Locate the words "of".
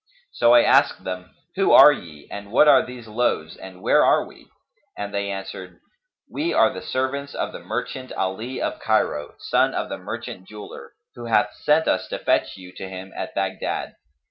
7.35-7.51, 8.59-8.79, 9.75-9.89